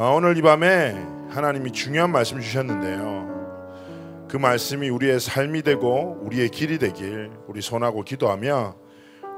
[0.00, 0.94] 어, 오늘 이 밤에
[1.28, 4.28] 하나님이 중요한 말씀 주셨는데요.
[4.28, 8.76] 그 말씀이 우리의 삶이 되고 우리의 길이 되길 우리 손하고 기도하며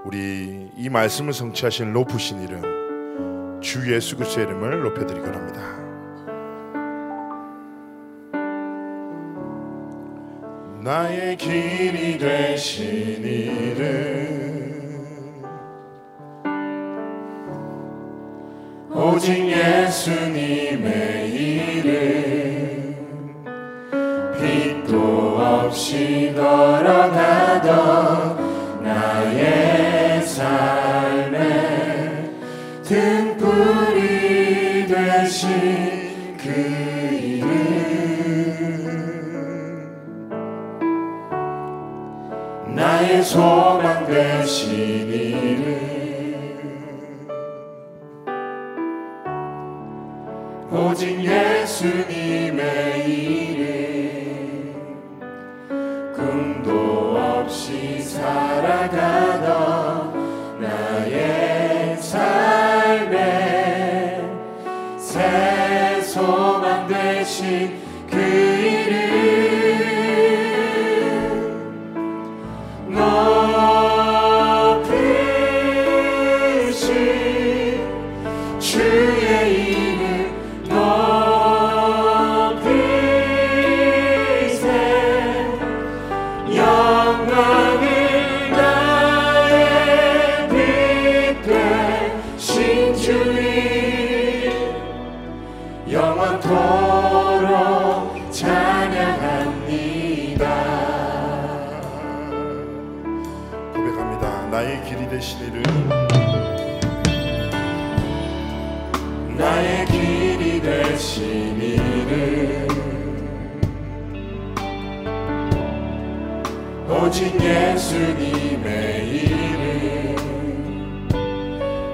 [0.05, 5.63] 우리 이 말씀을 성취하신 높으신 이름 주 예수 그리스도의 이름을 높여드리기 합니다.
[10.85, 14.70] 나의 길이 되신 이름
[19.21, 22.97] 오직 예수님의 이름.
[24.41, 27.69] 빛도 없이 걸어가던
[28.83, 32.31] 나의 삶에
[32.83, 36.49] 등불이 되신 그
[37.23, 37.51] 이름.
[42.75, 45.30] 나의 소망 이
[50.91, 52.59] 오직 예수님의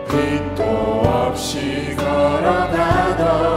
[0.08, 0.62] 빛도
[1.04, 3.55] 없이 걸어가던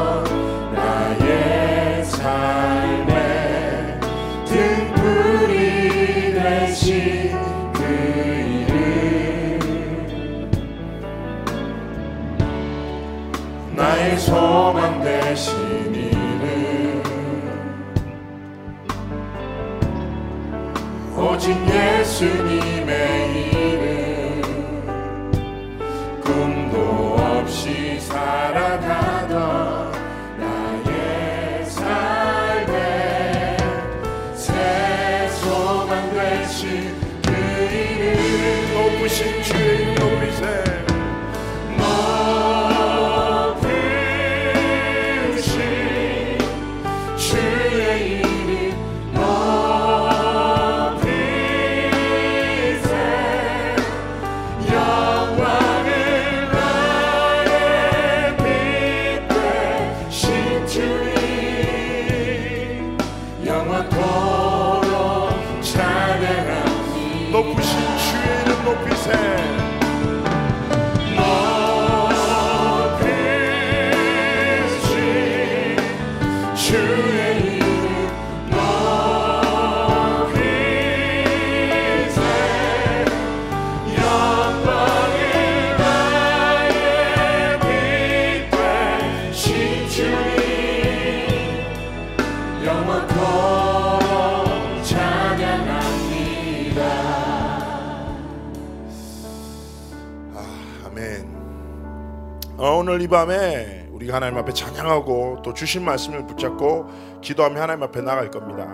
[102.89, 106.87] 오늘 이 밤에 우리가 하나님 앞에 찬양하고 또 주신 말씀을 붙잡고
[107.21, 108.67] 기도하며 하나님 앞에 나갈 겁니다.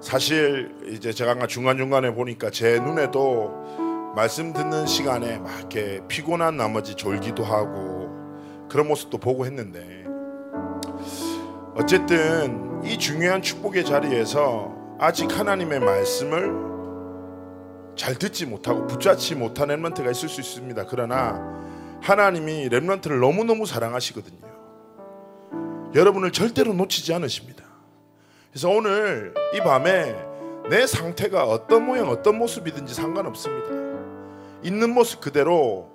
[0.00, 3.50] 사실 이제 제가 중간 중간에 보니까 제 눈에도
[4.14, 8.10] 말씀 듣는 시간에 막 이렇게 피곤한 나머지 졸기도 하고
[8.68, 10.04] 그런 모습도 보고 했는데
[11.74, 16.54] 어쨌든 이 중요한 축복의 자리에서 아직 하나님의 말씀을
[17.96, 20.86] 잘 듣지 못하고 붙잡지 못한 렘런트가 있을 수 있습니다.
[20.88, 21.54] 그러나
[22.04, 24.44] 하나님이 렘런트를 너무너무 사랑하시거든요.
[25.94, 27.64] 여러분을 절대로 놓치지 않으십니다.
[28.50, 30.14] 그래서 오늘 이 밤에
[30.68, 33.70] 내 상태가 어떤 모양, 어떤 모습이든지 상관없습니다.
[34.62, 35.90] 있는 모습 그대로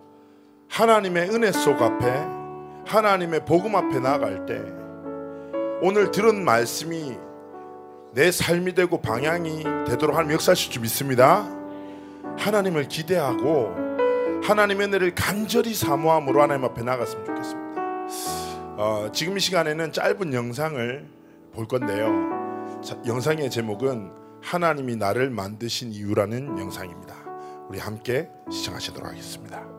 [0.68, 2.26] 하나님의 은혜 속 앞에
[2.88, 4.60] 하나님의 복음 앞에 나아갈 때
[5.84, 7.18] 오늘 들은 말씀이
[8.14, 11.48] 내 삶이 되고 방향이 되도록 하나님 역사하실 줄 믿습니다.
[12.40, 13.89] 하나님을 기대하고
[14.44, 17.82] 하나님의 은혜를 간절히 사모함으로 하나님 앞에 나갔으면 좋겠습니다.
[18.78, 21.08] 어, 지금 이 시간에는 짧은 영상을
[21.54, 22.82] 볼 건데요.
[22.82, 27.16] 자, 영상의 제목은 하나님이 나를 만드신 이유라는 영상입니다.
[27.68, 29.79] 우리 함께 시청하시도록 하겠습니다.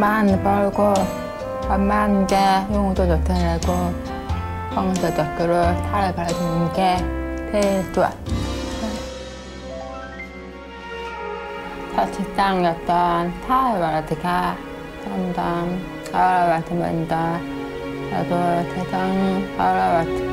[0.00, 0.94] 많이 벌고
[1.68, 2.36] 밥 많은 게
[2.72, 3.92] 용도 좋다고
[4.72, 6.96] 성서적으로 살아가는 게
[7.52, 8.10] 제일 좋아.
[11.94, 14.56] 첫 직장이었던 타이와드가
[15.04, 15.78] 점점
[16.14, 17.38] 어려워지면서
[18.10, 20.29] 저도 세상이 어려워지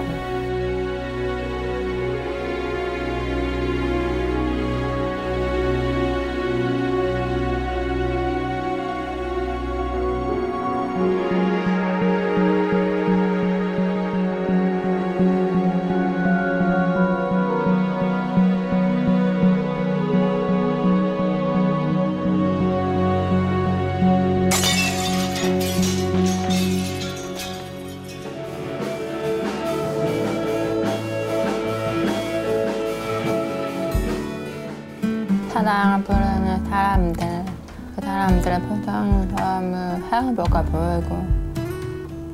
[40.28, 41.26] 행복해 보이고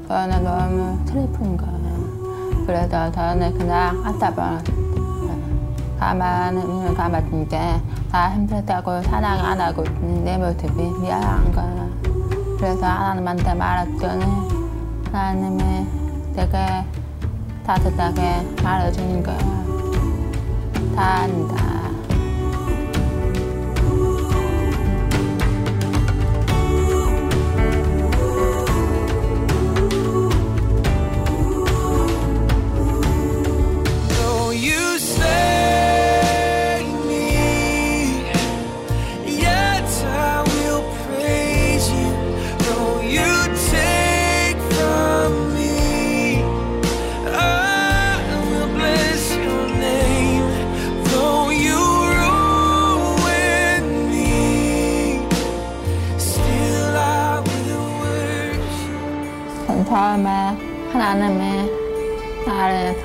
[0.08, 4.74] 저는 너무 슬픈 거예요 그래서 저는 그냥 앉아버렸어요
[6.00, 13.54] 가만히 눈을 감았는 게다 힘들다고 사랑 안 하고 있는 내 모습이 미안한 거예요 그래서 하나님한테
[13.54, 14.26] 말했더니
[15.12, 15.86] 하나님이
[16.36, 16.84] 되게
[17.64, 21.73] 따뜻하게 말해주는 거예요 다 안다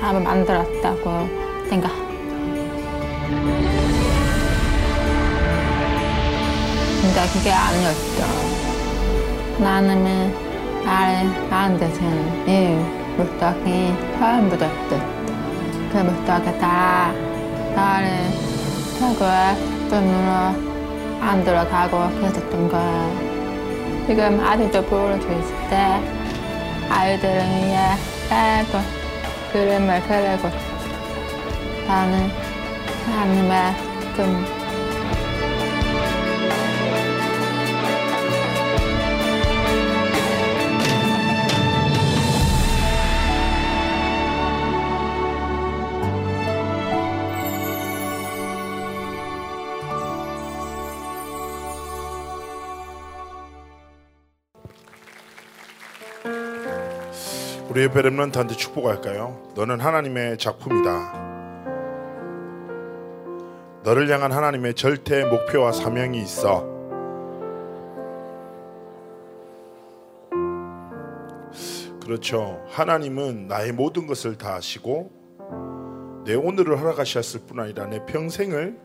[0.09, 1.29] 사람을 만들었다고
[1.69, 1.91] 생각.
[7.01, 8.23] 근데 그게 아니었죠.
[9.57, 10.33] 하나님이
[10.83, 12.01] 나를 만드신
[12.47, 12.77] 이유,
[13.17, 14.99] 목적이 처음부터 있었죠.
[15.91, 17.13] 그 목적에 따라
[17.75, 18.07] 나를
[18.97, 19.55] 최고의
[19.89, 24.07] 분으로 만들어가고 그랬었던 거예요.
[24.07, 24.83] 지금 아직도
[25.21, 26.01] 수 있을 때
[26.89, 27.95] 아이들을 위해
[28.27, 28.98] 계속
[29.51, 30.49] 그림을 그리고
[31.87, 32.29] 나는
[33.05, 33.73] 하나님의
[34.15, 34.58] 좀
[57.79, 59.53] 우리 옆에 렘런트한테 축복할까요?
[59.55, 61.13] 너는 하나님의 작품이다.
[63.85, 66.67] 너를 향한 하나님의 절대 목표와 사명이 있어.
[72.03, 72.61] 그렇죠.
[72.67, 75.13] 하나님은 나의 모든 것을 다 아시고
[76.25, 78.77] 내 오늘을 허락하셨을 뿐 아니라 내 평생을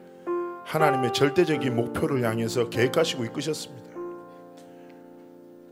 [0.67, 3.94] 하나님의 절대적인 목표를 향해서 계획하시고 이끄셨습니다.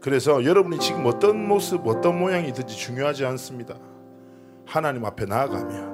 [0.02, 3.76] 그래서 여러분이 지금 어떤 모습, 어떤 모양이든지 중요하지 않습니다.
[4.66, 5.92] 하나님 앞에 나아가면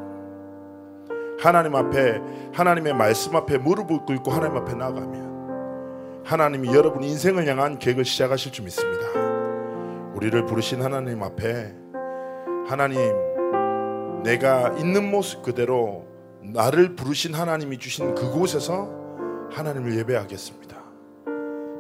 [1.38, 2.18] 하나님 앞에
[2.54, 8.64] 하나님의 말씀 앞에 무릎을 꿇고 하나님 앞에 나아가면 하나님이 여러분 인생을 향한 계획을 시작하실 줄
[8.64, 9.08] 믿습니다.
[10.14, 11.74] 우리를 부르신 하나님 앞에
[12.66, 12.98] 하나님
[14.22, 16.06] 내가 있는 모습 그대로
[16.42, 18.88] 나를 부르신 하나님이 주신 그곳에서
[19.52, 20.78] 하나님을 예배하겠습니다.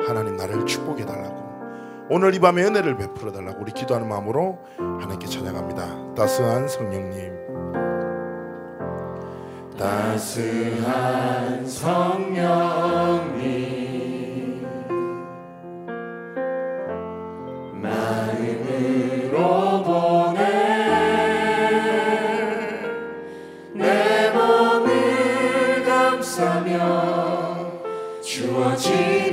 [0.06, 1.47] 하나님 나를 축복해 달라고
[2.10, 6.14] 오늘 이 밤에 은혜를 베풀어 달라고 우리 기도하는 마음으로 하나님께 찬양합니다.
[6.14, 7.36] 따스한 성령님.
[9.78, 13.28] 따스한 성령님.
[28.22, 29.27] 주어지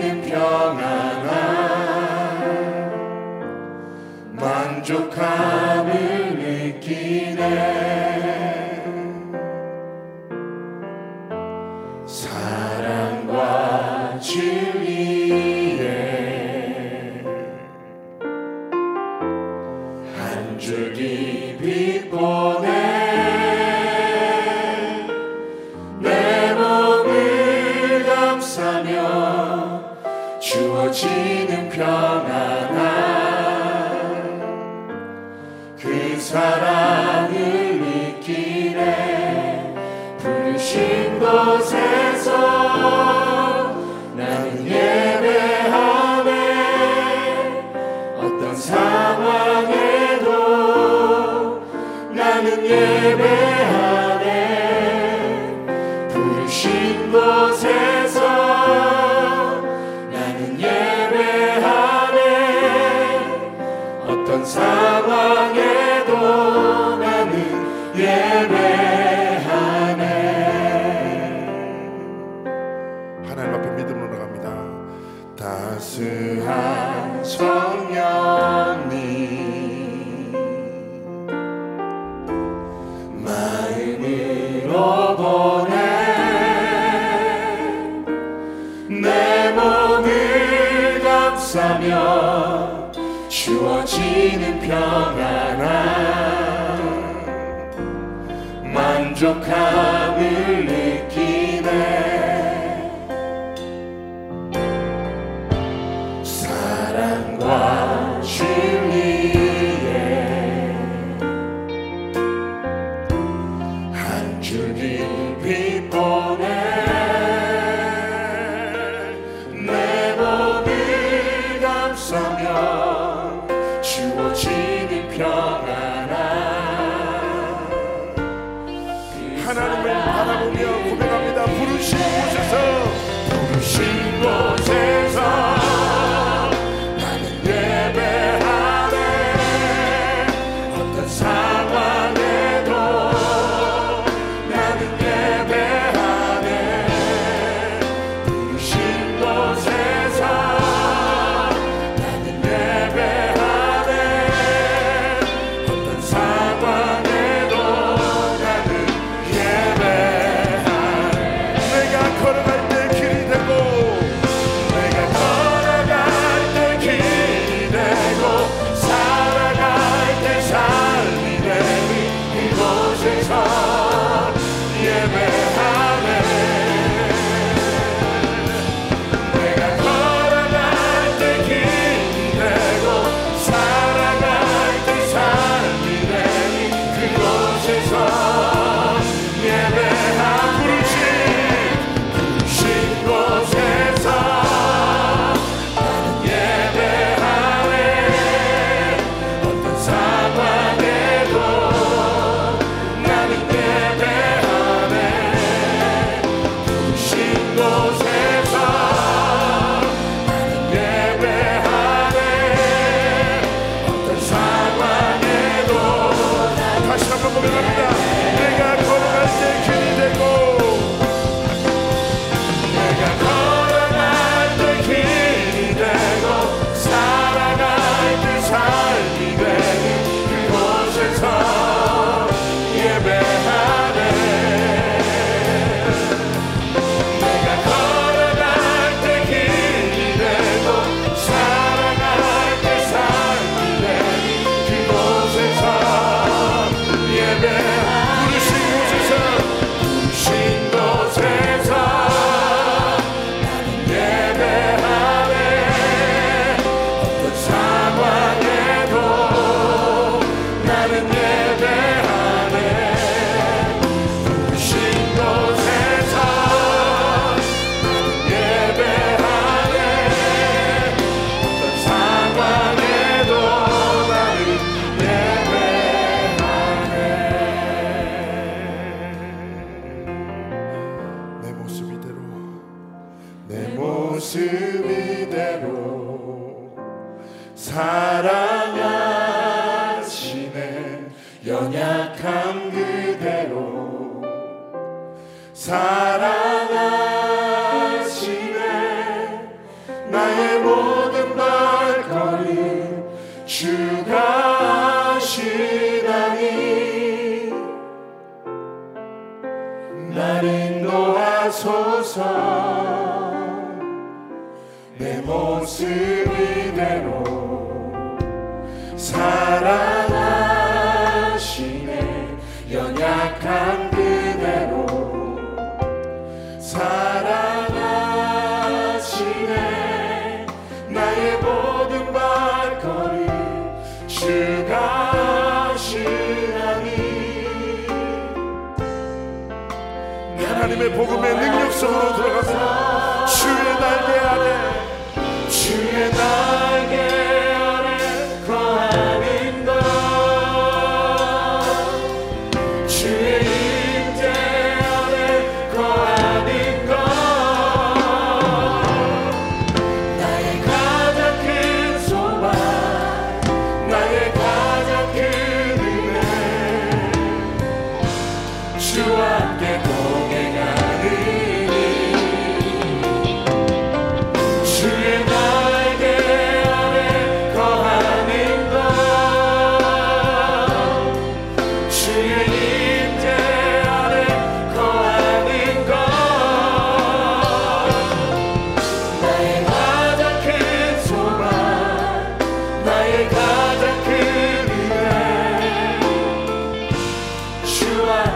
[4.85, 5.09] 만족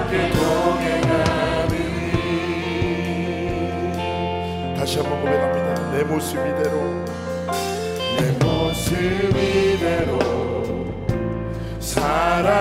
[0.09, 1.75] 그 함께 동행하리
[4.75, 5.91] 다시 한번 고백합니다.
[5.91, 7.05] 내 모습 이대로.
[8.17, 8.91] 내 모습
[9.37, 10.17] 이대로
[11.79, 12.57] 사랑하시네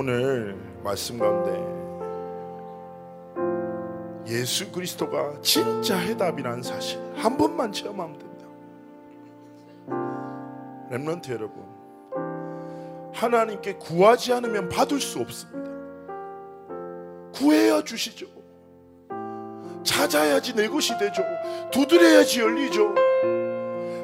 [0.00, 1.50] 오늘 말씀 가운데
[4.32, 8.46] 예수 그리스도가 진짜 해답이라는 사실 한 번만 체험하면 된다.
[10.92, 11.64] 렘런트 여러분,
[13.12, 15.68] 하나님께 구하지 않으면 받을 수 없습니다.
[17.34, 18.26] 구해야 주시죠.
[19.82, 21.24] 찾아야지 내 것이 되죠.
[21.72, 22.94] 두드려야지 열리죠.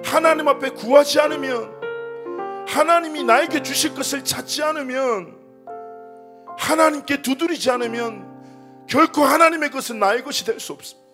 [0.05, 5.44] 하나님 앞에 구하지 않으면 하나님이 나에게 주실 것을 찾지 않으면
[6.59, 11.05] 하나님께 두드리지 않으면 결코 하나님의 것은 나의 것이 될 수 없습니다.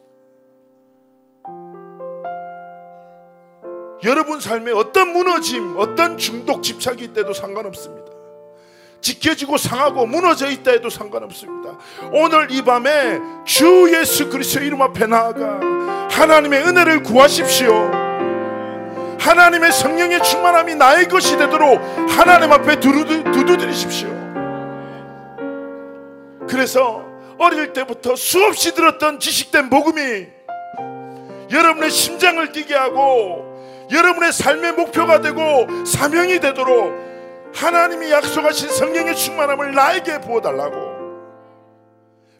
[4.02, 8.10] 여러분 삶에 어떤 무너짐, 어떤 중독 집착이 있다도 상관없습니다.
[9.02, 11.78] 지켜지고 상하고 무너져 있다 해도 상관없습니다.
[12.12, 15.60] 오늘 이 밤에 주 예수 그리스도 이름 앞에 나아가
[16.10, 17.90] 하나님의 은혜를 구하십시오.
[19.18, 24.19] 하나님의 성령의 충만함이 나의 것이 되도록 하나님 앞에 두드리십시오.
[26.50, 27.04] 그래서
[27.38, 30.26] 어릴 때부터 수없이 들었던 지식된 복음이
[31.50, 33.46] 여러분의 심장을 뛰게 하고
[33.90, 36.92] 여러분의 삶의 목표가 되고 사명이 되도록
[37.54, 41.00] 하나님이 약속하신 성령의 충만함을 나에게 부어달라고.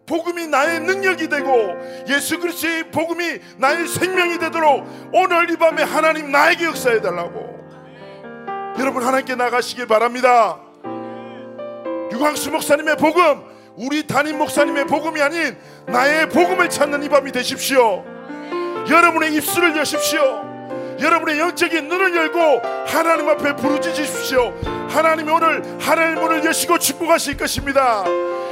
[0.07, 1.77] 복음이 나의 능력이 되고
[2.09, 7.59] 예수 그리스도의 복음이 나의 생명이 되도록 오늘 이 밤에 하나님 나에게 역사해 달라고.
[8.79, 10.59] 여러분 하나님께 나가시길 바랍니다.
[12.13, 13.50] 유광수 목사님의 복음
[13.81, 18.05] 우리 담임 목사님의 복음이 아닌 나의 복음을 찾는 이 밤이 되십시오
[18.91, 20.51] 여러분의 입술을 여십시오
[21.01, 24.53] 여러분의 영적인 눈을 열고 하나님 앞에 부르짖으십시오.
[24.91, 28.05] 하나님이 오늘 하늘의 문을 여시고 축복하실 것입니다.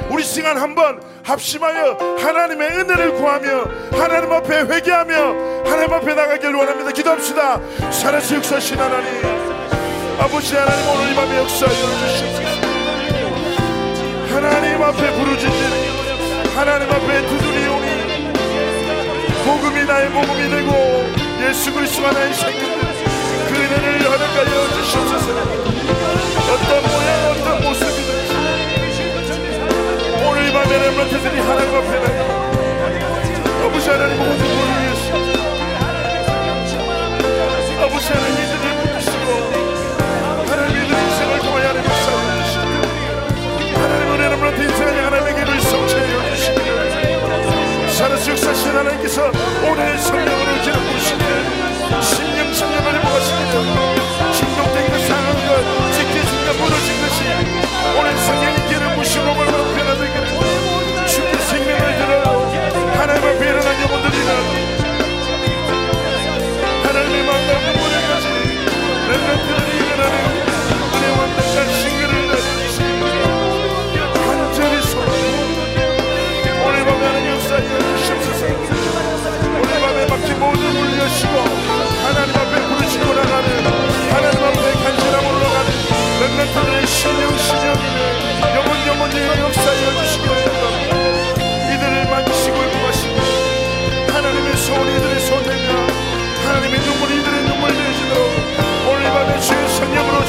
[0.09, 6.91] 우리 시간 한번 합심하여 하나님의 은혜를 구하며 하나님 앞에 회개하며 하나님 앞에 나가길 원합니다.
[6.91, 7.61] 기도합시다.
[7.91, 9.07] 살아서 역사하신 하나님
[10.19, 12.68] 아버지 하나님 오늘 이 밤에 역사하여 주시옵소서.
[14.29, 15.61] 하나님 앞에 부르짖는
[16.55, 17.87] 하나님 앞에 두드리오니
[19.45, 21.05] 복음이 나의 복음이 되고
[21.41, 22.88] 예수 그리스도가 나의 생명들
[86.99, 90.88] 신령 신령이는 영원 영원히 역사에 주시기를 원합니다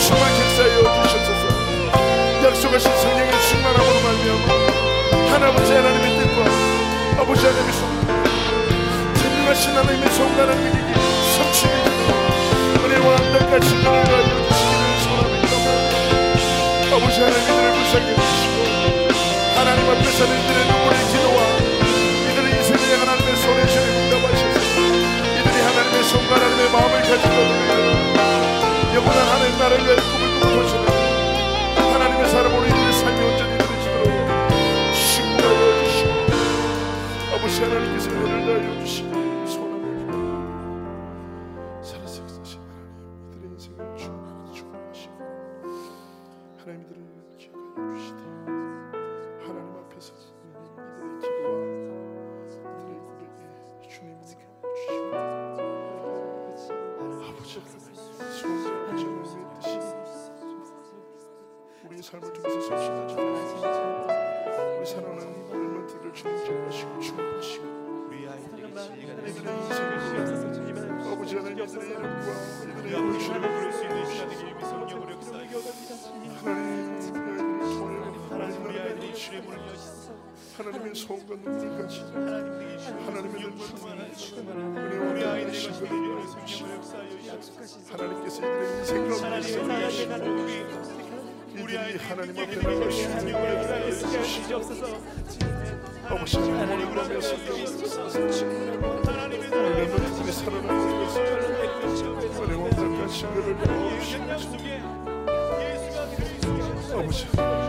[0.01, 1.45] 충만 역사하여 주시옵소서.
[2.45, 4.47] 약속하신 성령의 충만함으로 말미암아
[5.31, 6.39] 하나님의 하나님의 뜻과
[7.23, 7.81] 아버지 하나님의 손
[9.15, 10.91] 전능하신 하나님의 손가락 이기기
[11.37, 11.75] 성취기
[12.83, 15.53] 은혜와 안락과 진리를 알려주시기를 소원합니다.
[16.97, 18.59] 아버지 하나님 이들을 불쌍히 해주시고
[19.57, 21.39] 하나님 앞에서 이들의 눈물의 기도와
[22.31, 24.57] 이들의 인생을 하나님의 손에 주를 응답하셔서.
[25.39, 27.37] 이들이 하나님의 손과 하나님의 마음을 가지고
[28.93, 30.85] 영원한 하나님 나라를 위하여 꿈을 꾸고 도시는
[31.93, 34.07] 하나님의 사람으로 이들의 삶이 온전히 이루어지도록
[34.95, 36.11] 신부하여 주시고
[37.35, 39.71] 아버지 하나님께서 은혜를 다하여 고백에 주님을 주시고
[57.29, 57.80] 아버지
[62.11, 63.15] 삶을 통해서 성취되지
[64.79, 65.23] 우리 사랑하는
[66.13, 67.65] 주님 기억하시고 축복하시고
[71.13, 71.59] 아버지 하나님
[80.57, 80.95] 하나님의
[81.79, 83.45] 가지고 하나님의 하나님의
[85.07, 85.33] 은혜와
[87.29, 88.43] 약속하신 하나님께서
[90.07, 90.60] 하나님의
[91.71, 92.57] 우리 이들이 아이들이 하나님 앞에
[93.55, 93.91] 역사하여
[94.25, 95.01] 주시옵소서
[96.09, 100.81] 아버지 하나님 앞에 그러면 나가시는 하나님의 우리 사랑을 렘넌트들이 살아나고
[103.35, 104.55] 그를 배워주시옵소서
[105.61, 107.60] 예수가 그리스도의 아버지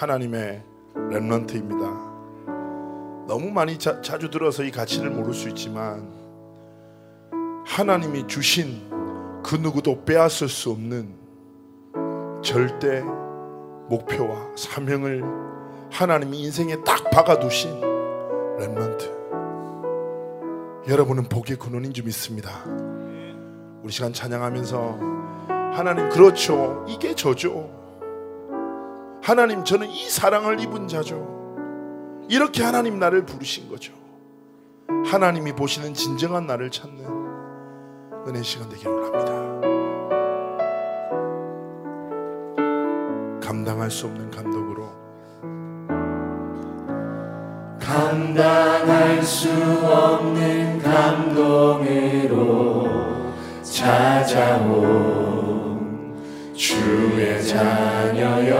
[0.00, 0.62] 하나님의
[1.10, 1.84] 렘넌트입니다.
[3.28, 6.10] 너무 많이 자, 자주 들어서 이 가치를 모를 수 있지만
[7.66, 8.88] 하나님이 주신
[9.44, 11.14] 그 누구도 빼앗을 수 없는
[12.42, 13.02] 절대
[13.90, 15.22] 목표와 사명을
[15.90, 17.78] 하나님이 인생에 딱 박아두신
[18.58, 19.04] 렘넌트
[20.88, 22.64] 여러분은 복의 근원인 줄 믿습니다.
[23.82, 24.98] 우리 시간 찬양하면서
[25.74, 26.86] 하나님 그렇죠.
[26.88, 27.79] 이게 저죠
[29.22, 31.40] 하나님 저는 이 사랑을 입은 자죠
[32.28, 33.92] 이렇게 하나님 나를 부르신 거죠.
[35.04, 37.04] 하나님이 보시는 진정한 나를 찾는
[38.28, 39.32] 은혜 시간 되기를 합니다.
[43.40, 44.88] 감당할 수 없는 감독으로
[47.80, 49.50] 감당할 수
[49.84, 52.38] 없는 감동으로
[53.62, 55.29] 찾아온
[56.60, 58.52] 주의 자녀여.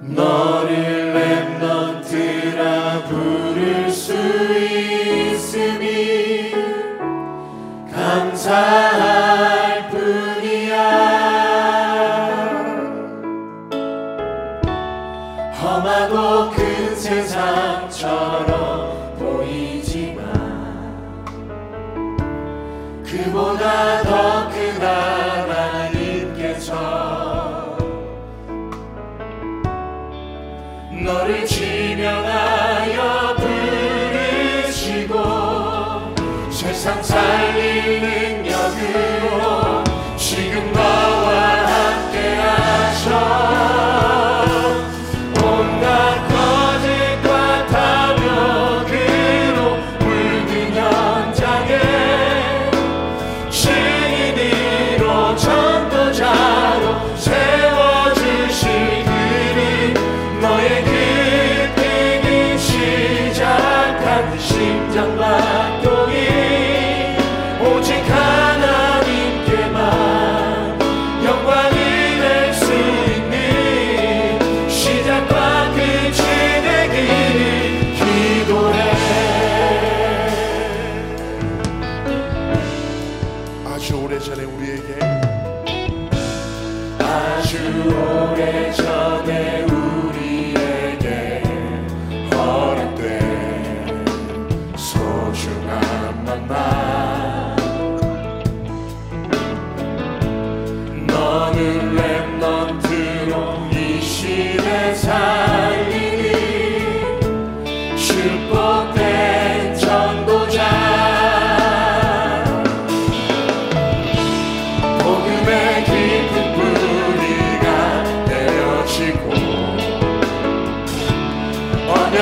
[0.00, 1.12] 너를
[1.60, 4.14] 랩넌트라 부를 수
[4.56, 6.54] 있음이
[7.92, 10.78] 감사할 뿐이야.
[15.52, 18.27] 험하고 큰 세상 처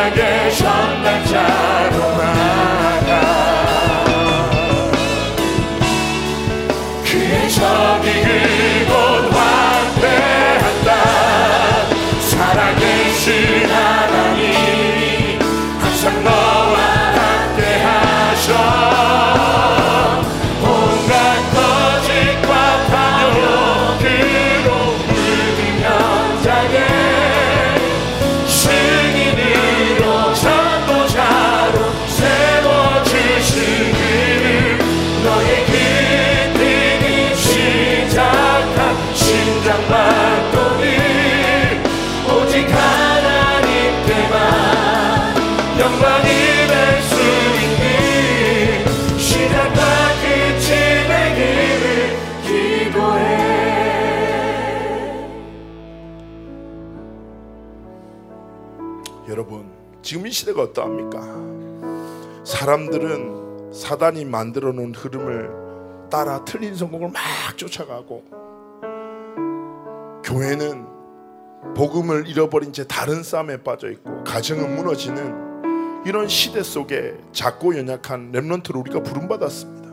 [0.06, 1.95] 언약의 전달자
[60.56, 61.20] 시대가 어떠합니까?
[62.44, 67.22] 사람들은 사단이 만들어 놓은 흐름을 따라 틀린 성공을 막
[67.56, 68.24] 쫓아가고
[70.24, 70.86] 교회는
[71.74, 78.80] 복음을 잃어버린 채 다른 싸움에 빠져 있고 가정은 무너지는 이런 시대 속에 작고 연약한 렘넌트를
[78.80, 79.86] 우리가 부름받았습니다.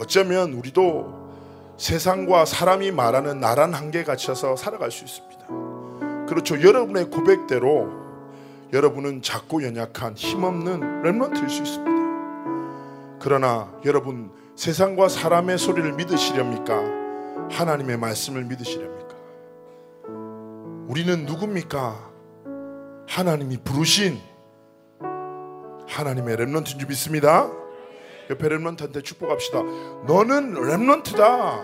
[0.00, 1.20] 어쩌면 우리도
[1.76, 5.69] 세상과 사람이 말하는 나란 한계에 갇혀서 살아갈 수 있습니다.
[6.30, 6.62] 그렇죠.
[6.62, 7.90] 여러분의 고백대로
[8.72, 13.18] 여러분은 작고 연약한 힘없는 렘넌트일 수 있습니다.
[13.20, 17.48] 그러나 여러분 세상과 사람의 소리를 믿으시렵니까?
[17.50, 19.16] 하나님의 말씀을 믿으시렵니까?
[20.86, 22.10] 우리는 누굽니까?
[23.08, 24.20] 하나님이 부르신
[25.88, 27.50] 하나님의 렘넌트인 줄 믿습니다.
[28.30, 29.62] 옆에 렘넌트한테 축복합시다.
[30.06, 31.62] 너는 렘넌트다.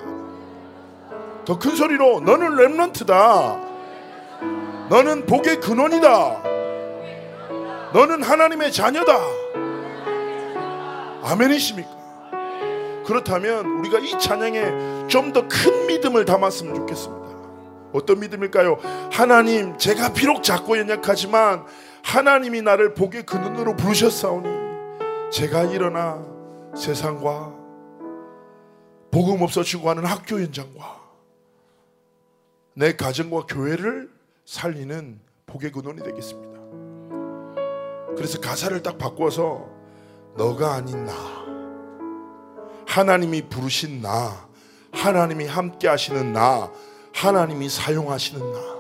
[1.44, 3.65] 더 큰 소리로 너는 렘넌트다.
[4.88, 6.42] 너는 복의 근원이다.
[7.92, 9.18] 너는 하나님의 자녀다.
[11.22, 11.96] 아멘이십니까?
[13.05, 17.27] 그렇다면 우리가 이 찬양에 좀 더 큰 믿음을 담았으면 좋겠습니다.
[17.92, 18.79] 어떤 믿음일까요?
[19.12, 21.64] 하나님, 제가 비록 작고 연약하지만
[22.05, 24.49] 하나님이 나를 복의 근원으로 부르셨사오니
[25.33, 26.22] 제가 일어나
[26.77, 27.55] 세상과
[29.11, 30.96] 복음 없어 죽어가는 학교 현장과
[32.75, 34.11] 내 가정과 교회를
[34.46, 36.56] 살리는 복의 근원이 되겠습니다.
[38.16, 39.68] 그래서 가사를 딱 바꿔서
[40.37, 41.12] 너가 아닌 나
[42.87, 44.48] 하나님이 부르신 나
[44.92, 46.70] 하나님이 함께 하시는 나
[47.12, 48.76] 하나님이 사용하시는 나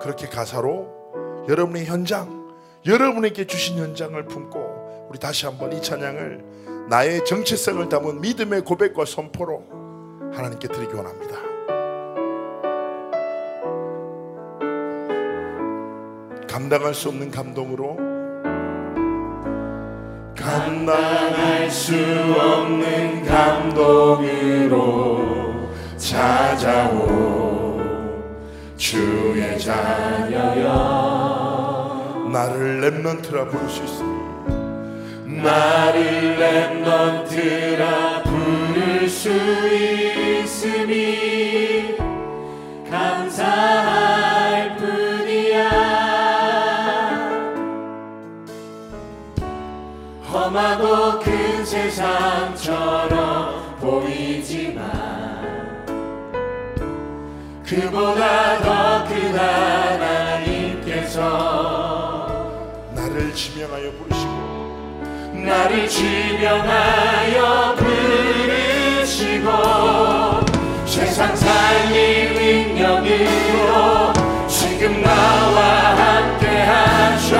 [0.00, 2.48] 그렇게 가사로 여러분의 현장
[2.86, 9.64] 여러분에게 주신 현장을 품고 우리 다시 한번 이 찬양을 나의 정체성을 담은 믿음의 고백과 선포로
[10.32, 11.47] 하나님께 드리기 원합니다.
[16.58, 17.96] 감당할 수 없는 감동으로
[20.36, 21.94] 감당할 수
[22.36, 24.74] 없는 감동으로
[25.96, 27.80] 찾아오.
[28.76, 30.58] 주의 자녀여.
[32.32, 34.18] 나를 렘넌트라 부를 수 있으니
[35.40, 39.30] 나를 렘넌트라 부를 수
[40.42, 41.94] 있음이
[42.90, 44.17] 감사할
[50.38, 53.16] 험하고 큰 세상처럼
[53.80, 54.84] 보이지만
[57.66, 61.18] 그보다 더 큰 하나님께서
[62.94, 64.30] 나를 지명하여 부르시고
[65.44, 69.50] 나를 지명하여 부르시고
[70.86, 72.34] 세상 살릴
[72.76, 74.12] 능력으로
[74.46, 77.34] 지금 나와 함께 하셔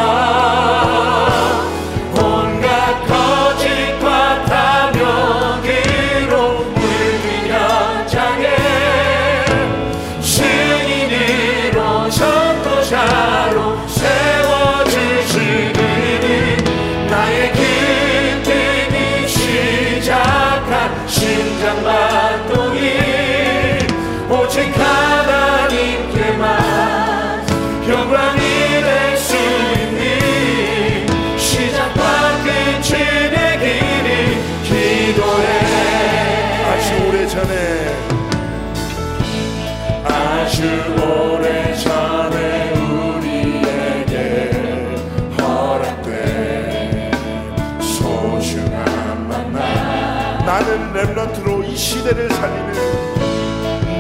[51.29, 52.73] 렘넌트로 이 시대를 살리는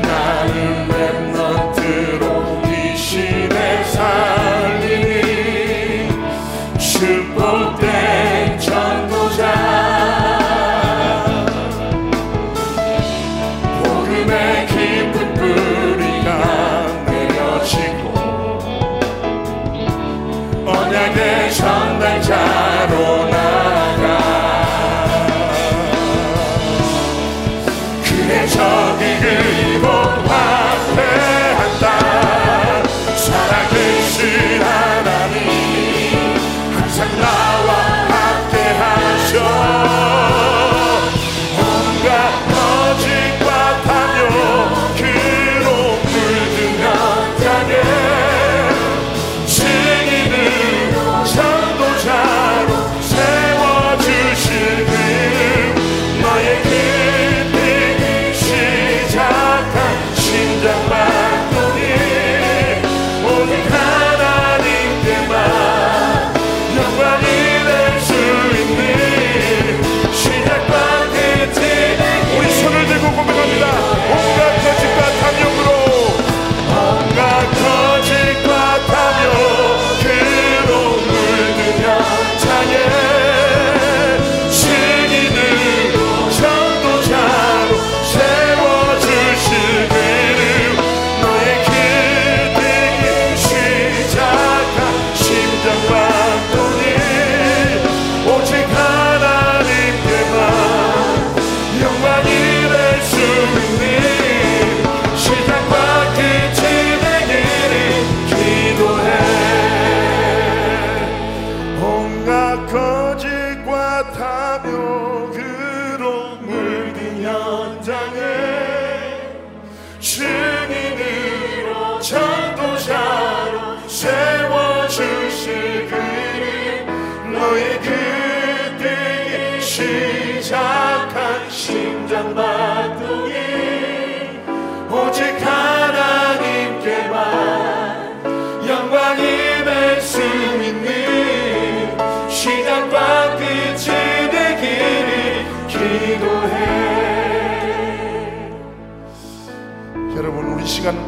[0.02, 1.27] 나는 랩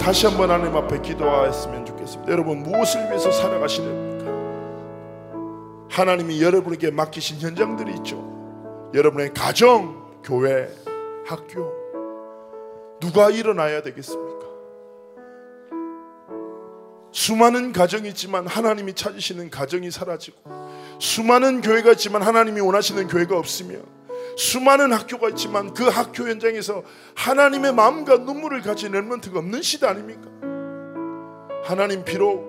[0.01, 2.32] 다시 한번 하나님 앞에 기도하였으면 좋겠습니다.
[2.32, 4.30] 여러분 무엇을 위해서 살아가시렵니까?
[5.90, 8.16] 하나님이 여러분에게 맡기신 현장들이 있죠.
[8.94, 10.68] 여러분의 가정, 교회,
[11.26, 11.70] 학교
[12.98, 14.46] 누가 일어나야 되겠습니까?
[17.12, 20.38] 수많은 가정이 있지만 하나님이 찾으시는 가정이 사라지고
[20.98, 23.78] 수많은 교회가 있지만 하나님이 원하시는 교회가 없으며
[24.41, 26.82] 수많은 학교가 있지만 그 학교 현장에서
[27.14, 30.30] 하나님의 마음과 눈물을 가진 렘런트가 없는 시대 아닙니까?
[31.62, 32.49] 하나님 비록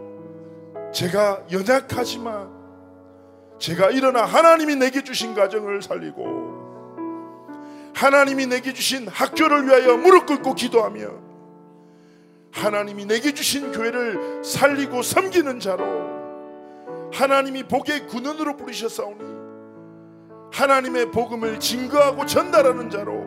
[0.94, 2.50] 제가 연약하지만
[3.60, 11.10] 제가 일어나 하나님이 내게 주신 가정을 살리고 하나님이 내게 주신 학교를 위하여 무릎 꿇고 기도하며
[12.54, 15.84] 하나님이 내게 주신 교회를 살리고 섬기는 자로
[17.12, 19.31] 하나님이 복의 군원으로 부르셨사오니
[20.52, 23.26] 하나님의 복음을 증거하고 전달하는 자로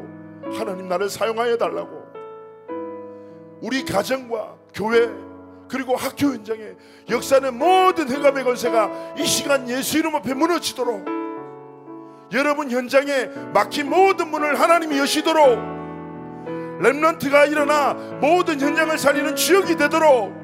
[0.53, 2.05] 하나님 나를 사용하여 달라고.
[3.63, 5.09] 우리 가정과 교회
[5.69, 6.73] 그리고 학교 현장에
[7.09, 11.07] 역사는 모든 흑암의 권세가 이 시간 예수 이름 앞에 무너지도록
[12.33, 15.59] 여러분 현장에 막힌 모든 문을 하나님이 여시도록
[16.81, 20.35] 렘넌트가 일어나 모든 현장을 살리는 주역이 되도록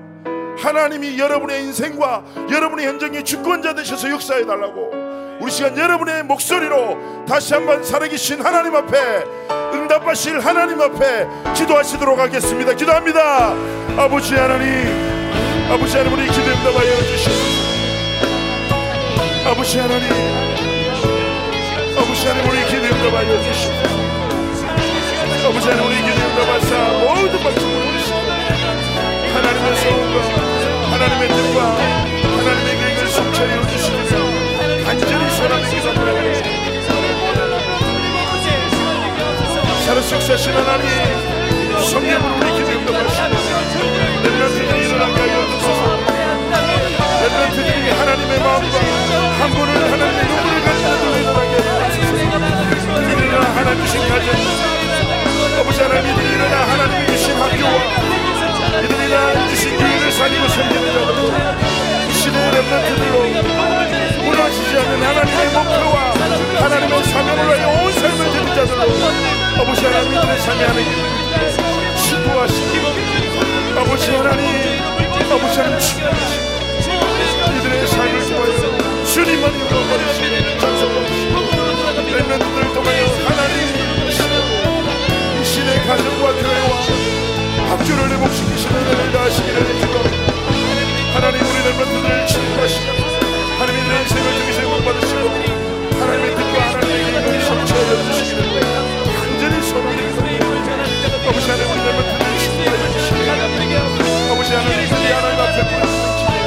[0.58, 4.99] 하나님이 여러분의 인생과 여러분의 현장의 주권자 되셔서 역사해 달라고
[5.40, 9.24] 우리 시간 여러분의 목소리로 다시 한번 살아계신 하나님 앞에
[9.72, 11.26] 응답하실 하나님 앞에
[11.56, 12.74] 기도하시도록 하겠습니다.
[12.74, 13.54] 기도합니다.
[13.96, 14.68] 아버지 하나님,
[15.70, 17.70] 아버지 하나님 우리 기도 응답하여 주시옵소서.
[19.46, 20.06] 아버지 하나님,
[21.96, 24.00] 아버지 하나님 우리 기도 응답하여 주시옵소서.
[25.48, 26.68] 아버지 하나님 우리 기도 응답하사
[27.00, 28.30] 모든 말씀을 우리시옵소서.
[29.34, 30.16] 하나님의 소원과
[30.90, 31.58] 하나님의 뜻과
[32.36, 32.69] 하나님의
[39.86, 40.86] 살아서 역사하신 하나님
[41.90, 43.34] 성령으로 우리 기도 응답하시고
[44.22, 45.80] 렘런트들이 일어나게 하여 주소서.
[47.22, 48.78] 렘런트들이 하나님의 마음과
[49.40, 51.90] 한 분을 하나님의 눈물을 가지고 일어나게 하여
[53.08, 54.28] 주소서 일어나 하나님 주신 가정.
[55.60, 57.76] 아버지 하나님 이들이 일어나 하나님이 주신 학교와
[58.84, 61.89] 이들이 일어나 주신 교회를 살리고 시대의
[62.60, 63.20] 렘런트들로
[64.22, 66.12] 무너지지 않는 하나님의 목표와
[66.60, 68.82] 하나님의 사명을 위하여 온 삶을 드린 자들로
[69.58, 70.84] 아버지 하나님 이들의 삶에 하는
[71.96, 72.86] 신부하시고
[73.78, 74.44] 아버지 하나님
[75.32, 75.78] 아버지 하나님
[76.82, 81.34] 축복하시고 이들의 삶을 통하여 주님만 영광받으시고 찬송받으시고
[82.10, 83.56] 렘런트들을 통하여 하나님
[85.40, 90.29] 이 시대 가정과 교회와 학교를 회복시키시는 은혜를 다하시기를 축복합니다
[91.12, 92.86] 하나님 우리 렘런트들을 축복하시고
[93.58, 95.28] 하나님의 인생을 통해서 영광받으시고
[96.00, 98.60] 하나님의 뜻과 하나님의 계획을 성취하여 주시기를
[99.20, 100.24] 간절히 소망드립니다
[101.28, 103.18] 아버지 하나님 우리 렘런트들을 축복하여 주시고
[104.32, 106.39] 아버지 하나님 우리 하나님 앞에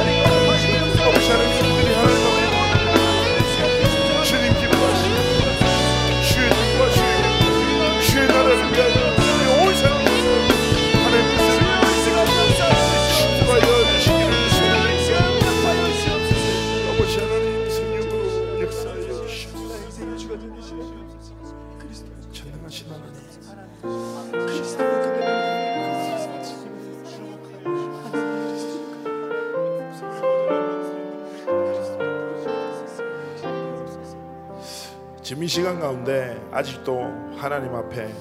[35.22, 37.02] 지금 이 시간 가운데 아직도
[37.36, 38.14] 하나님 앞에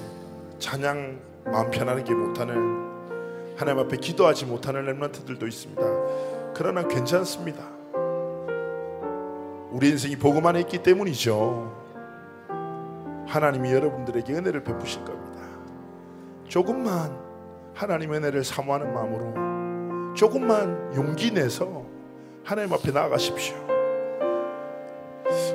[0.59, 2.83] 찬양 마음 편안하게 못하는
[3.55, 5.81] 하나님 앞에 기도하지 못하는 렘런트들도 있습니다.
[6.53, 7.69] 그러나 괜찮습니다.
[9.71, 11.82] 우리 인생이 복음 안에 있기 때문이죠.
[13.33, 15.41] 하나님이 여러분들에게 은혜를 베푸실 겁니다.
[16.47, 17.17] 조금만
[17.73, 21.83] 하나님의 은혜를 사모하는 마음으로 조금만 용기 내서
[22.43, 23.55] 하나님 앞에 나아가십시오.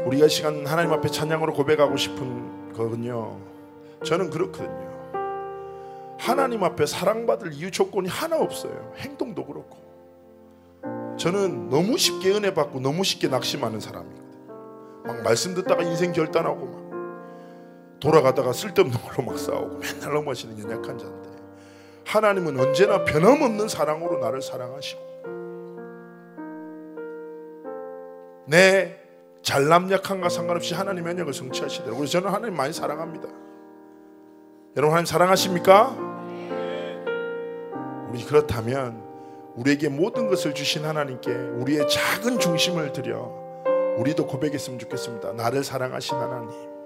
[0.06, 3.38] 우리가 이 시간 하나님 앞에 찬양으로 고백하고 싶은 거군요.
[4.04, 4.88] 저는 그렇거든요.
[6.18, 8.92] 하나님 앞에 사랑받을 이유 조건이 하나 없어요.
[8.96, 9.78] 행동도 그렇고.
[11.16, 14.28] 저는 너무 쉽게 은혜 받고 너무 쉽게 낙심하는 사람이거든요.
[15.04, 16.77] 막 말씀 듣다가 인생 결단하고 막
[18.00, 21.28] 돌아가다가 쓸데없는 걸로 막 싸우고 맨날 넘어지는 연약한 자인데
[22.06, 25.08] 하나님은 언제나 변함없는 사랑으로 나를 사랑하시고
[28.46, 28.96] 내
[29.42, 31.98] 잘남 약함과 상관없이 하나님의 언약을 성취하시더라고요.
[31.98, 33.28] 그래서 저는 하나님 많이 사랑합니다.
[34.76, 35.96] 여러분 하나님 사랑하십니까?
[38.10, 39.02] 우리 그렇다면
[39.56, 43.36] 우리에게 모든 것을 주신 하나님께 우리의 작은 중심을 드려
[43.98, 45.32] 우리도 고백했으면 좋겠습니다.
[45.32, 46.77] 나를 사랑하신 하나님.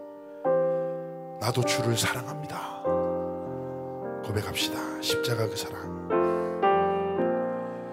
[1.43, 2.85] 나도 주를 사랑합니다.
[4.25, 4.79] 고백합시다.
[5.01, 6.09] 십자가 그 사랑.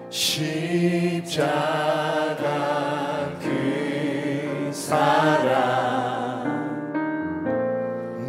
[0.08, 1.18] 십자가
[3.40, 6.46] 그 사랑.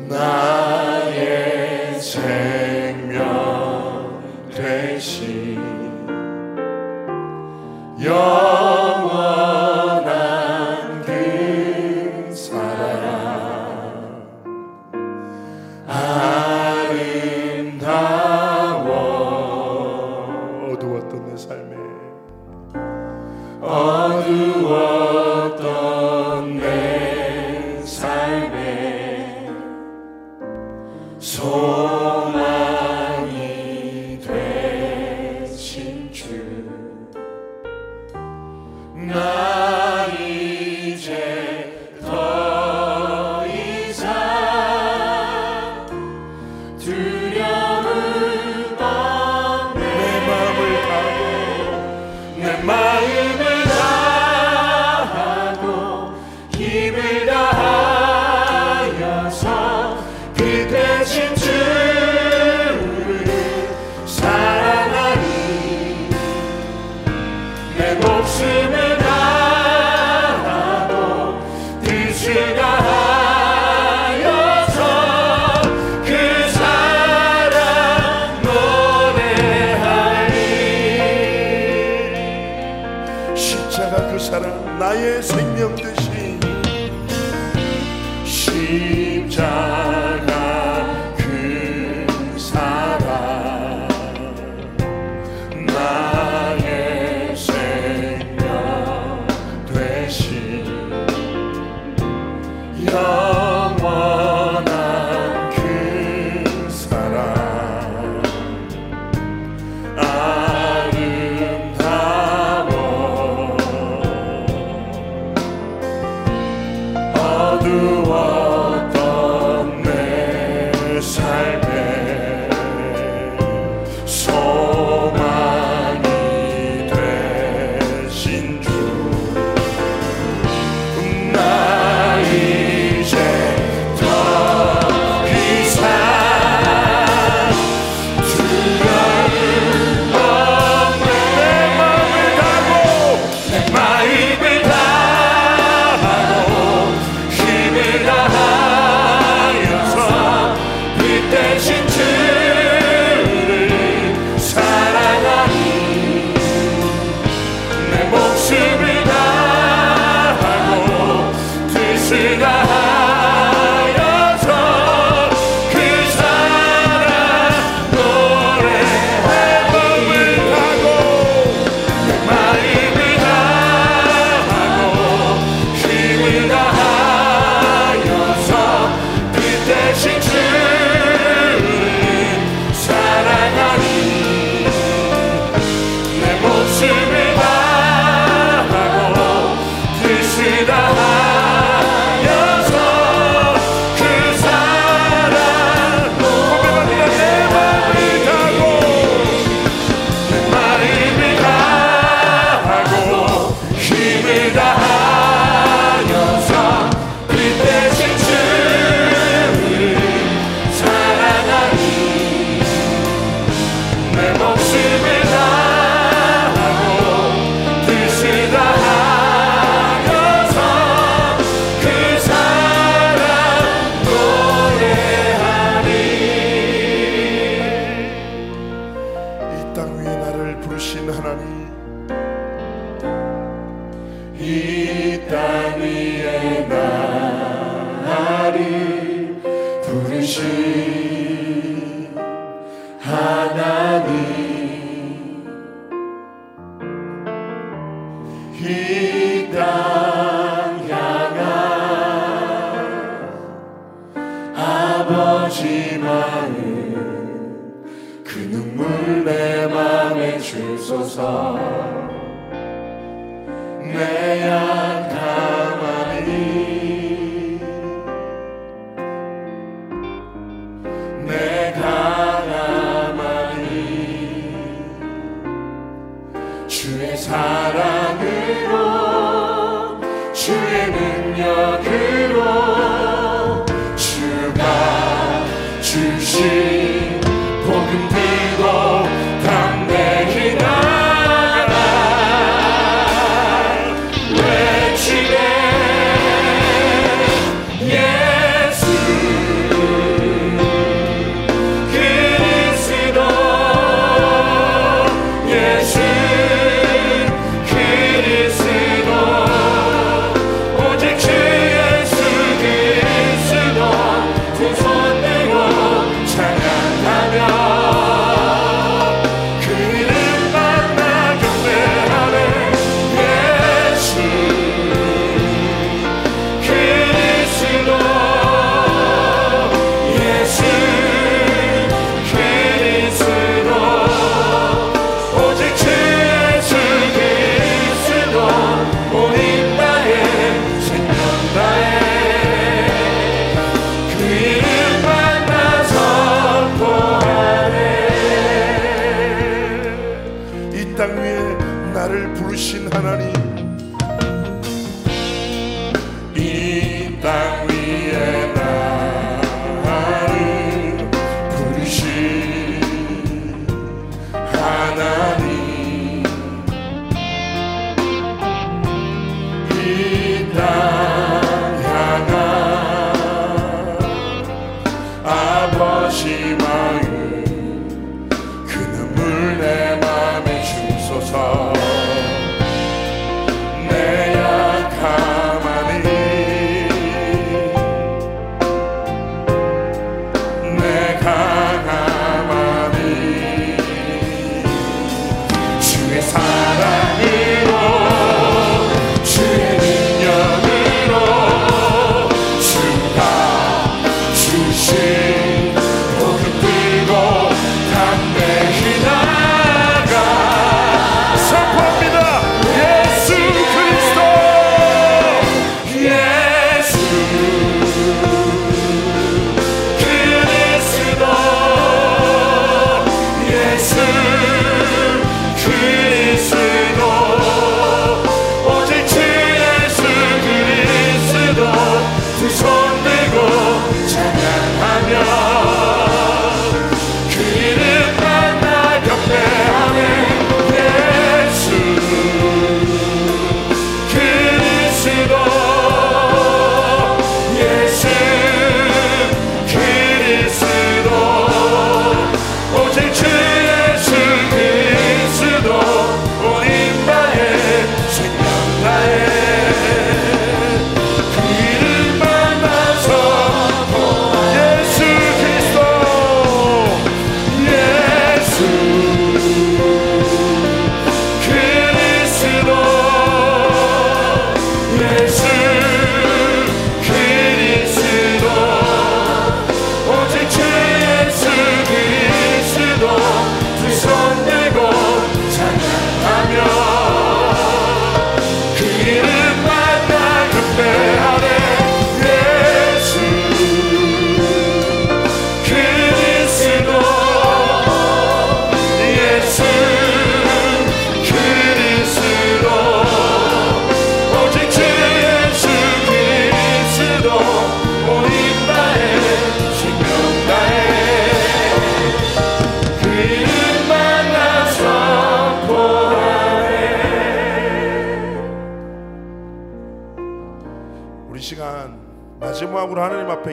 [0.09, 3.30] 나의 생명
[4.51, 5.61] 대신
[8.03, 8.70] 영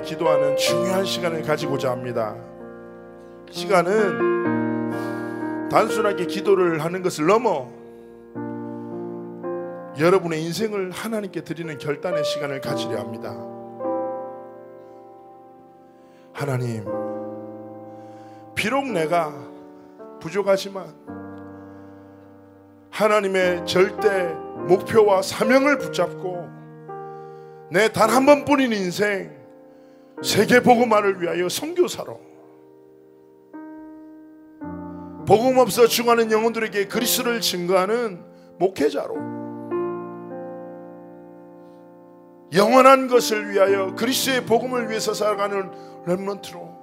[0.08, 2.34] 기도하는 중요한 시간을 가지고자 합니다.
[3.50, 4.88] 시간은
[5.68, 7.68] 단순하게 기도를 하는 것을 넘어
[9.98, 13.36] 여러분의 인생을 하나님께 드리는 결단의 시간을 가지려 합니다.
[16.32, 16.86] 하나님,
[18.54, 19.34] 비록 내가
[20.20, 20.86] 부족하지만
[22.90, 24.24] 하나님의 절대
[24.68, 26.48] 목표와 사명을 붙잡고
[27.70, 29.37] 내 단 한 번뿐인 인생
[30.22, 32.20] 세계 복음화를 위하여 선교사로
[35.26, 38.24] 복음 없어 죽어가는 영혼들에게 그리스도를 증거하는
[38.58, 39.14] 목회자로
[42.54, 45.70] 영원한 것을 위하여 그리스도의 복음을 위해서 살아가는
[46.06, 46.78] 렘넌트로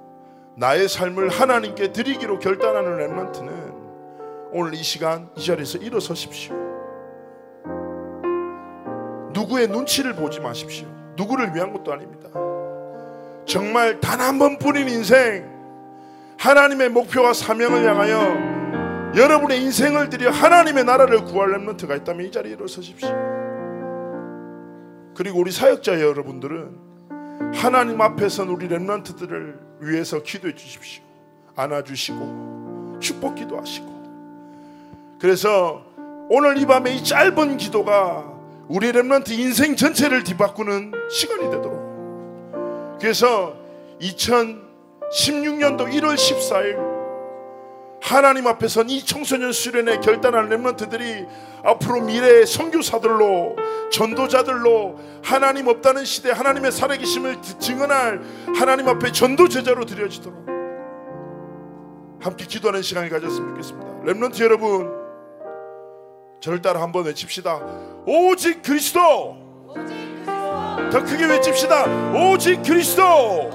[0.56, 3.76] 나의 삶을 하나님께 드리기로 결단하는 렘넌트는
[4.52, 6.54] 오늘 이 시간 이 자리에서 일어서십시오.
[9.32, 10.86] 누구의 눈치를 보지 마십시오.
[11.16, 12.30] 누구를 위한 것도 아닙니다.
[13.46, 15.44] 정말 단 한 번뿐인 인생
[16.38, 23.08] 하나님의 목표와 사명을 향하여 여러분의 인생을 들여 하나님의 나라를 구할 렘넌트가 있다면 이 자리에 일어서십시오.
[25.14, 26.76] 그리고 우리 사역자 여러분들은
[27.54, 31.02] 하나님 앞에선 우리 렘넌트들을 위해서 기도해 주십시오.
[31.54, 35.84] 안아주시고 축복 기도하시고 그래서
[36.28, 38.34] 오늘 이 밤에 이 짧은 기도가
[38.68, 41.75] 우리 렘넌트 인생 전체를 뒤바꾸는 시간이 되도록
[43.00, 43.56] 그래서
[44.00, 46.96] 2016년도 1월 14일
[48.02, 51.26] 하나님 앞에선 이 청소년 수련회 결단한 렘넌트들이
[51.64, 53.56] 앞으로 미래의 선교사들로
[53.90, 58.20] 전도자들로 하나님 없다는 시대 하나님의 살아계심을 증언할
[58.54, 60.46] 하나님 앞에 전도 제자로 드려지도록
[62.20, 64.04] 함께 기도하는 시간을 가졌으면 좋겠습니다.
[64.04, 64.90] 렘넌트 여러분,
[66.40, 67.60] 저를 따라 한번 외칩시다.
[68.06, 69.36] 오직 그리스도.
[70.90, 71.84] 더 크게 외칩시다.
[72.14, 73.50] 오직 그리스도.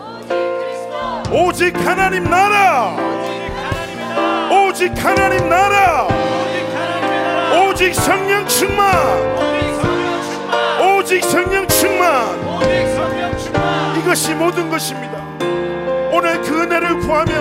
[1.32, 2.96] 오직 하나님 나라.
[4.52, 6.08] 오직 하나님 나라.
[7.68, 8.94] 오직 성령 충만.
[10.98, 12.38] 오직 성령 충만.
[13.98, 15.18] 이것이 모든 것입니다.
[16.12, 17.32] 오늘 그 은혜를 구하며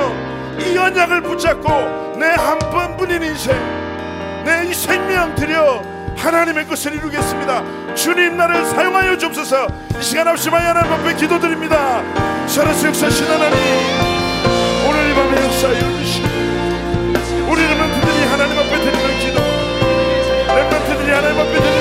[0.58, 1.68] 이 언약을 붙잡고
[2.16, 3.54] 내 한 번뿐인 인생,
[4.44, 5.82] 내 이 생명 들여
[6.20, 7.94] 하나님의 것을 이루겠습니다.
[7.94, 9.66] 주님 나를 사용하여 주옵소서.
[9.98, 12.02] 이 시간 없이만 하나님 앞에 기도드립니다.
[12.46, 13.56] 살아서 역사신 하나님,
[14.86, 16.28] 오늘 이 밤에 역사하여 주시고
[17.48, 19.40] 우리 렘런트들이 하나님 앞에 드리는 기도,
[20.54, 21.79] 렘런트들이 하나님 앞에 드리는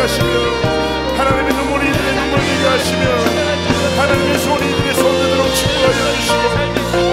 [0.00, 0.26] 하시며
[1.18, 3.04] 하나님의 눈물이 이들의 눈물을 되게 하시며
[4.00, 6.44] 하나님의 손이 이들의 손들도록 축복하여 주시고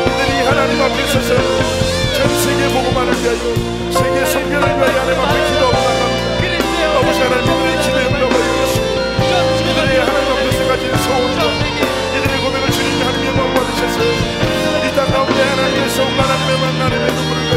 [0.08, 1.36] 이들이 하나님 앞에 서서
[2.16, 6.28] 전 세계 복음화를 위하여 세계 성결을 위하여 하나님 앞에 기도하고 나갑니다.
[6.98, 8.86] 아버지 하나님 이들의 기도에 응답하여 주시고
[9.68, 11.44] 이들의 하나님 앞에서 가진 소원과
[12.16, 13.98] 이들의 고백을 주님 하나님의 마음 받으셔서
[14.88, 17.57] 이 땅 가운데 하나님의 소원 하나님의 만나님의 눈물을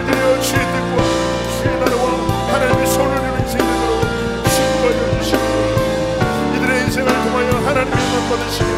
[7.81, 8.69] 하여 하나님의 만 받으시며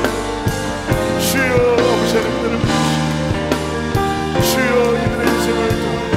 [1.19, 3.03] 주여 아버지 하나님들을 부르시고
[4.49, 6.11] 주여 이들의 인생을 통하여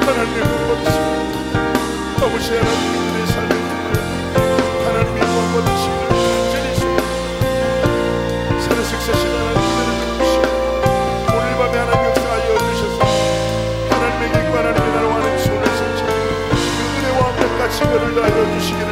[0.00, 1.06] 하나님의 만 받으시고
[2.24, 3.98] 아버지 하나님 이들의 삶을 통하여
[4.84, 7.44] 하나님의 만 받으시기를 간절히 소원합니다
[8.60, 10.46] 살아서 사신 하나님들을 부르시고
[11.30, 12.98] 오늘 밤에 하나님 역사하여 주셔서
[13.90, 16.10] 하나님의 길과 하나님의 나라와 하나님의 손을 성취 그
[16.98, 18.91] 은혜와 함께 같이 그를 다하여 주시기를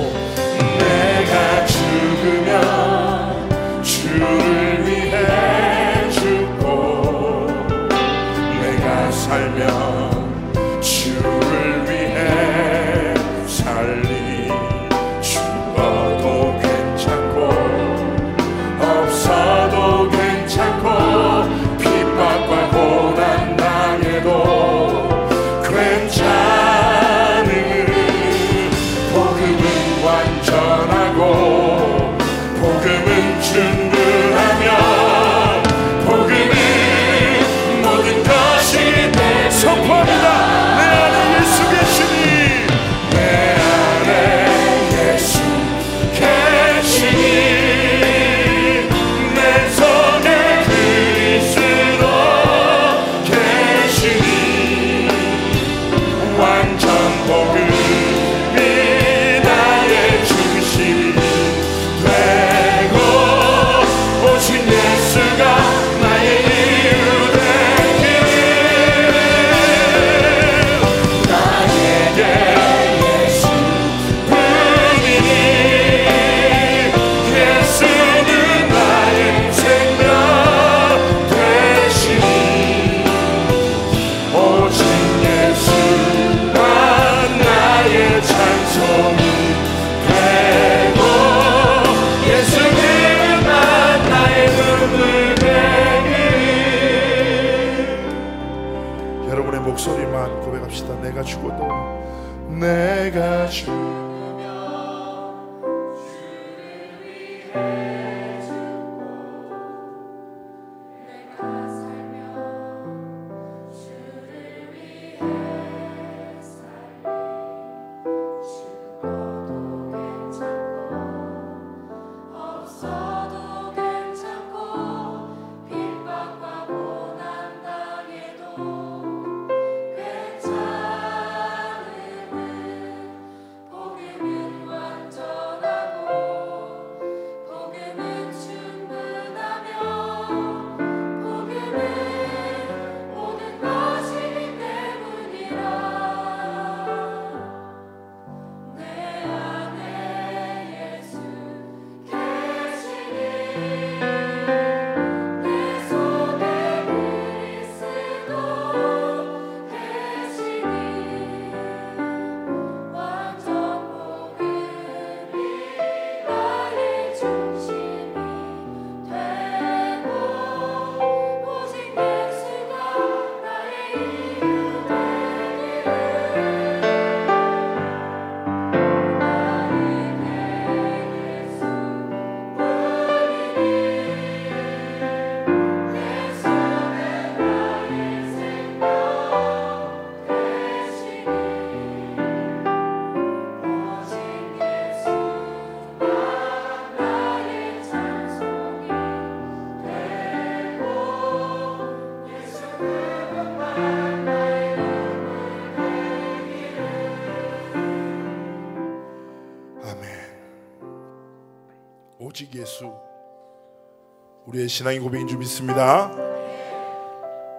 [214.51, 216.11] 우리의 신앙의 고백인 줄 믿습니다.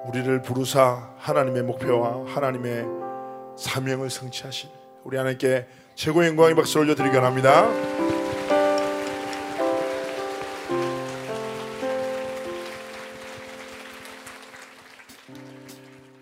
[0.07, 2.85] 우리를 부르사 하나님의 목표와 하나님의
[3.57, 4.69] 사명을 성취하신
[5.05, 7.67] 우리 하나님께 최고의 영광의 박수 올려드리기 바랍니다.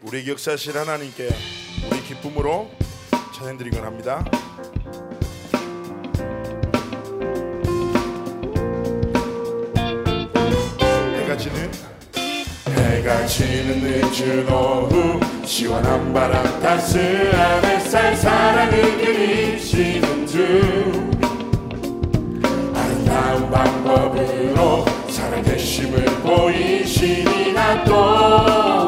[0.02, 1.30] 우리 역사실 하나님께
[1.90, 2.70] 우리 기쁨으로
[3.34, 4.24] 찬양드리곤 합니다.
[13.30, 21.10] 지는 늦은 오후 시원한 바람 따스한 햇살 사랑을 그리시는 중.
[22.74, 28.79] 아름다운 방법으로 사랑의 심을 보이시니 나또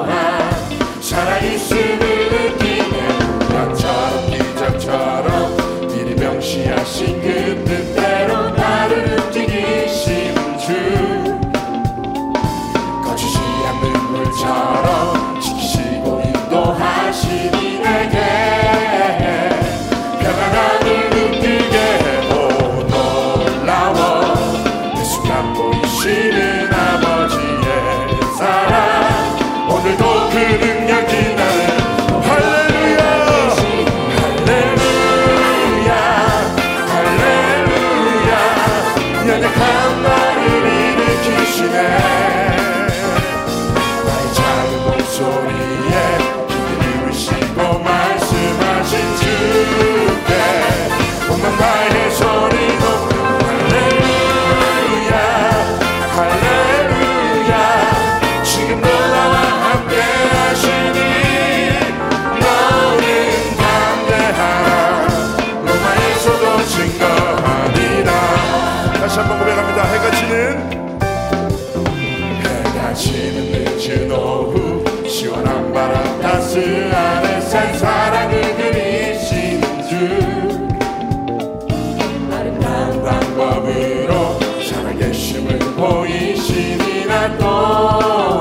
[87.28, 88.31] Lord.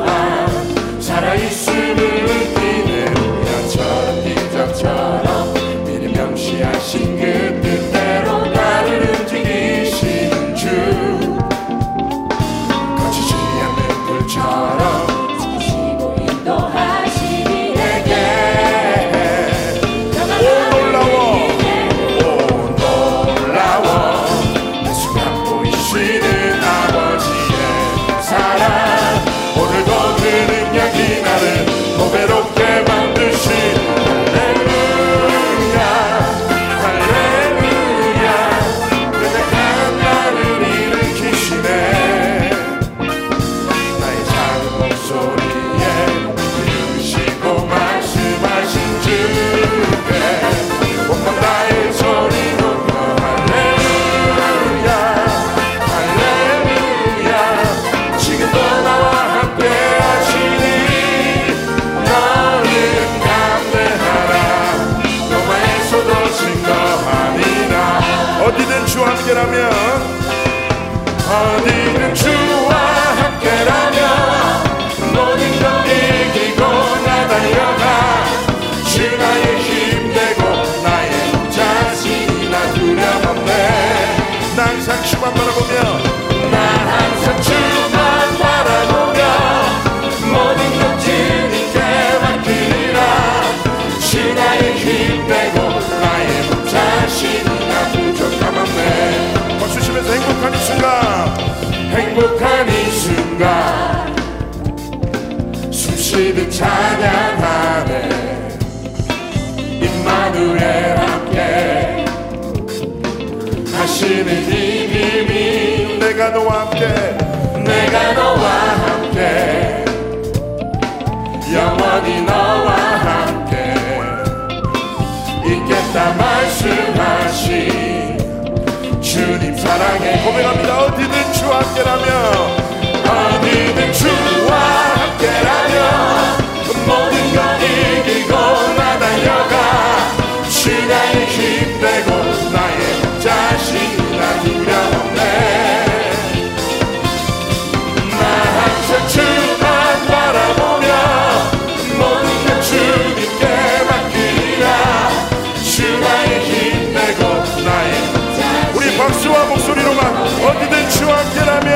[159.02, 161.72] 박수와 목소리로만 어디든 주와 함께라면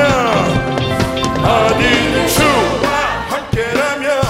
[1.42, 2.88] 어디든 주와
[3.28, 4.22] 함께라면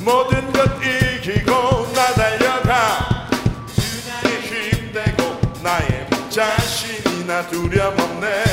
[0.00, 3.28] 모든 것 이기고 나 달려가
[3.76, 8.44] 그날이 힘되고 나의 자신이나 두려움 없네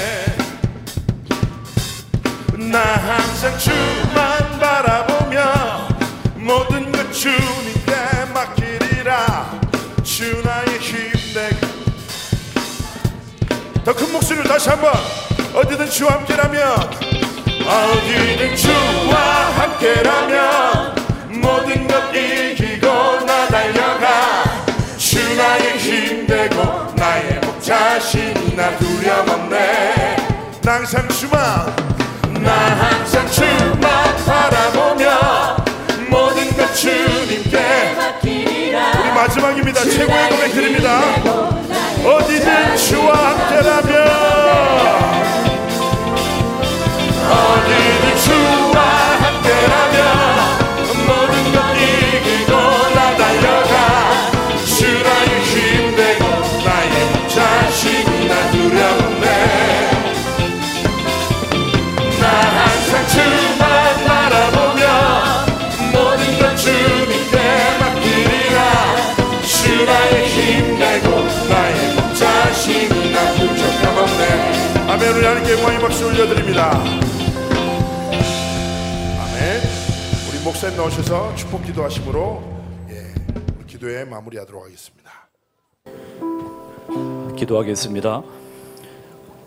[2.71, 5.87] 나 항상 주만 바라보며
[6.35, 7.64] 모든 것 주.
[13.85, 14.93] 다시 한번
[15.53, 16.61] 어디든 주와 함께라면
[17.67, 19.15] 어디든 주와
[19.57, 20.95] 함께라면
[21.29, 22.87] 모든 것 이기고
[23.25, 24.43] 나 달려가
[24.97, 26.63] 주 나의 힘 되고
[26.95, 30.15] 나의 목자신 나 두려움 없네.
[30.63, 31.75] 나 항상 주만
[32.41, 35.57] 나 항상 주만 바라보며
[36.09, 37.95] 모든 것 주님께.
[38.23, 39.83] 우리 마지막입니다.
[39.83, 41.54] 최고의 고백 드립니다
[42.05, 43.95] 어디든 주와 함께라면.
[47.31, 47.84] 어디
[75.45, 76.71] 하나님께 영광의 박수 올려드립니다.
[79.19, 79.61] 아멘.
[80.29, 82.43] 우리 목사님 나오셔서 축복 기도하심으로
[82.89, 83.13] 예,
[83.67, 85.29] 기도에 마무리하도록 하겠습니다.
[87.37, 88.23] 기도하겠습니다.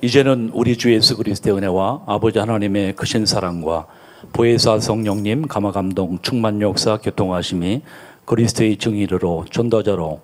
[0.01, 3.87] 이제는 우리 주 예수 그리스도의 은혜와 아버지 하나님의 크신 사랑과
[4.33, 7.83] 보혜사 성령님 감화 감동 충만 역사 교통하심이
[8.25, 10.21] 그리스도의 증인으로 전도자로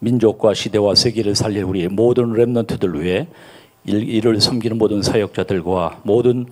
[0.00, 3.28] 민족과 시대와 세계를 살릴 우리 모든 렘넌트들 위해
[3.84, 6.46] 일- 이를 섬기는 모든 사역자들과 모든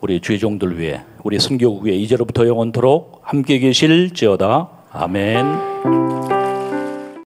[0.00, 6.31] 우리 주의종들 위해 우리 선교국 위에 이제로부터 영원토록 함께 계실지어다 아멘.